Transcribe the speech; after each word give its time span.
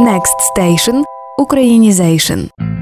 Next 0.00 0.36
Station– 0.56 1.02
Українізейшн. 1.38 2.40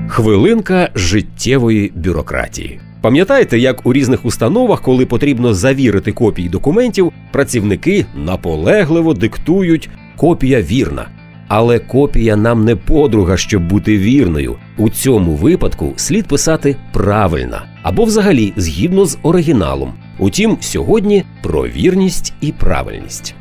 Хвилинка 0.08 0.90
життєвої 0.94 1.92
бюрократії. 1.94 2.80
Пам'ятаєте, 3.00 3.58
як 3.58 3.86
у 3.86 3.92
різних 3.92 4.24
установах, 4.24 4.82
коли 4.82 5.06
потрібно 5.06 5.54
завірити 5.54 6.12
копії 6.12 6.48
документів, 6.48 7.12
працівники 7.32 8.06
наполегливо 8.14 9.14
диктують 9.14 9.90
копія 10.16 10.62
вірна. 10.62 11.08
Але 11.48 11.78
копія 11.78 12.36
нам 12.36 12.64
не 12.64 12.76
подруга, 12.76 13.36
щоб 13.36 13.68
бути 13.68 13.98
вірною. 13.98 14.56
У 14.78 14.90
цьому 14.90 15.32
випадку 15.32 15.92
слід 15.96 16.26
писати 16.26 16.76
правильно 16.92 17.62
або 17.82 18.04
взагалі 18.04 18.52
згідно 18.56 19.04
з 19.04 19.18
оригіналом. 19.22 19.92
Утім, 20.18 20.56
сьогодні 20.60 21.24
про 21.42 21.62
вірність 21.62 22.32
і 22.40 22.52
правильність. 22.52 23.34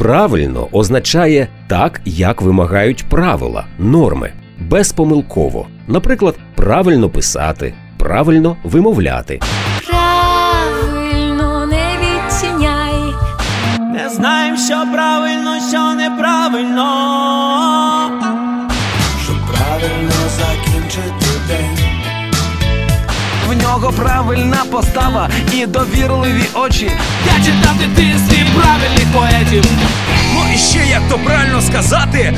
Правильно 0.00 0.68
означає 0.72 1.48
так, 1.68 2.00
як 2.04 2.42
вимагають 2.42 3.04
правила, 3.08 3.64
норми, 3.78 4.32
безпомилково. 4.58 5.66
Наприклад, 5.88 6.38
правильно 6.54 7.08
писати, 7.10 7.74
правильно 7.98 8.56
вимовляти. 8.64 9.40
Правильно 9.90 11.66
не 11.66 11.90
відчиняй. 12.00 13.14
Не 13.78 14.08
знаєм, 14.08 14.56
що 14.56 14.84
правильно, 14.92 15.50
що 15.70 15.94
неправильно. 15.94 16.86
щоб 19.24 19.36
правильно 19.36 20.12
закінчити 20.38 21.40
день. 21.48 21.78
В 23.48 23.62
нього 23.62 23.92
правильна 23.92 24.64
постава 24.70 25.28
і 25.54 25.66
довірливі 25.66 26.44
очі. 26.54 26.90
Я 27.26 27.44
читав 27.44 27.76
дитинстві 27.78 28.46
правильних 28.54 29.06
поетів. 29.12 29.39
Сказати. 31.70 32.34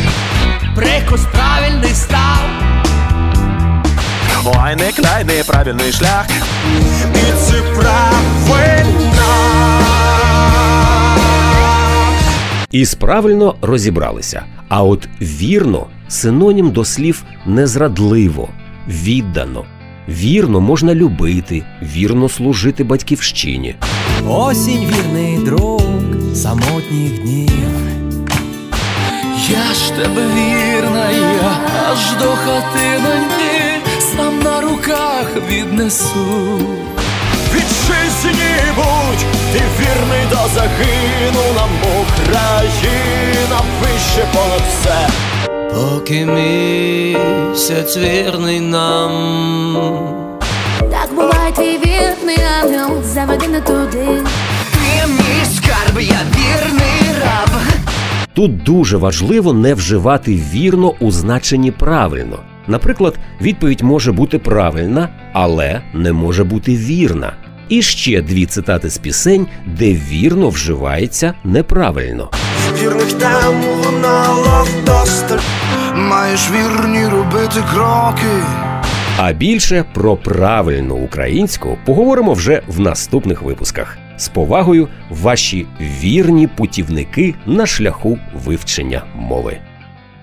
Прикус 0.75 1.21
правильний 1.33 1.95
став. 1.95 2.39
Ой, 4.45 4.77
не 4.77 4.93
край 4.93 5.25
неправильний 5.25 5.93
шлях. 5.93 6.27
І 7.15 7.33
це 7.39 7.63
правильно. 7.63 9.23
Із 12.71 12.95
правильно 12.95 13.55
розібралися. 13.63 14.45
А 14.69 14.83
от 14.83 15.09
вірно 15.21 15.87
синонім 16.09 16.71
до 16.71 16.85
слів 16.85 17.23
незрадливо, 17.47 18.49
віддано. 18.89 19.65
Вірно 20.09 20.61
можна 20.61 20.95
любити, 20.95 21.63
вірно 21.83 22.29
служити 22.29 22.85
батьківщині. 22.85 23.75
Осінь 24.29 24.87
вірний 24.87 25.39
друг 25.45 25.83
самотніх 26.35 27.23
днів. 27.23 28.02
Тебе 29.97 30.23
вірна, 30.35 31.11
я 31.11 31.61
аж 31.91 32.13
до 32.23 32.29
хатиноньки 32.31 33.81
сам 34.01 34.39
на 34.39 34.61
руках 34.61 35.27
віднесу. 35.49 36.61
Вітчизні 37.55 38.55
будь, 38.77 39.25
ти 39.53 39.61
вірний 39.81 40.27
до 40.31 40.37
загину 40.55 41.55
нам 41.57 41.71
Україна 42.01 43.61
вище 43.83 44.27
понад 44.35 44.63
все. 44.69 45.09
Поки 45.75 46.27
місяць 46.27 47.97
вірний 47.97 48.61
нам. 48.61 50.43
Так 50.91 51.15
буває 51.15 51.53
твій 51.53 51.79
вірний 51.79 52.39
ангел, 52.63 53.03
заведи 53.03 53.49
не 53.49 53.61
туди. 53.61 54.07
Тут 58.35 58.63
дуже 58.63 58.97
важливо 58.97 59.53
не 59.53 59.75
вживати 59.75 60.43
вірно 60.53 60.93
у 61.01 61.11
значенні 61.11 61.71
правильно. 61.71 62.39
Наприклад, 62.67 63.19
відповідь 63.41 63.81
може 63.81 64.13
бути 64.13 64.39
правильна, 64.39 65.09
але 65.33 65.81
не 65.95 66.13
може 66.13 66.45
бути 66.45 66.77
вірна. 66.77 67.33
І 67.69 67.83
ще 67.83 68.23
дві 68.23 68.47
цитати 68.47 68.91
з 68.91 68.99
пісень, 68.99 69.47
де 69.67 69.93
вірно 69.93 70.49
вживається 70.49 71.35
неправильно. 71.45 72.31
Вірних 72.83 73.13
там 73.13 73.55
лунало 73.85 74.65
вдосталь. 74.65 75.39
Маєш 75.95 76.51
вірні 76.51 77.07
робити 77.07 77.61
кроки. 77.75 78.43
А 79.17 79.33
більше 79.33 79.85
про 79.95 80.17
правильну 80.17 80.95
українську 80.95 81.79
поговоримо 81.87 82.33
вже 82.33 82.63
в 82.69 82.81
наступних 82.81 83.43
випусках. 83.43 83.99
З 84.23 84.29
повагою, 84.29 84.89
ваші 85.11 85.67
вірні 85.81 86.47
путівники 86.47 87.35
на 87.47 87.67
шляху 87.67 88.19
вивчення 88.45 89.03
мови. 89.17 89.59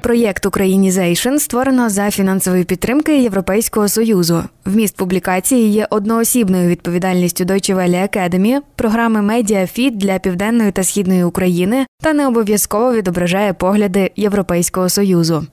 Проєкт 0.02 0.46
Українізейшн 0.46 1.38
створено 1.38 1.90
за 1.90 2.12
фінансової 2.12 2.64
підтримки 2.64 3.22
Європейського 3.22 3.88
союзу. 3.88 4.44
Вміст 4.66 4.98
публікації 4.98 5.72
є 5.72 5.88
одноосібною 5.90 6.70
відповідальністю 6.70 7.44
Deutsche 7.44 7.76
Welle 7.76 8.18
Academy, 8.18 8.60
програми 8.76 9.22
Медіафіт 9.22 9.98
для 9.98 10.20
південної 10.20 10.72
та 10.72 10.84
східної 10.84 11.24
України 11.24 11.86
та 12.04 12.14
не 12.14 12.28
обов'язково 12.28 12.94
відображає 12.94 13.54
погляди 13.54 14.12
Європейського 14.16 14.90
союзу. 14.90 15.48